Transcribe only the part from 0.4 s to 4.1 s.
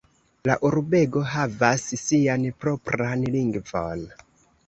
La urbego havas sian propran lingvon.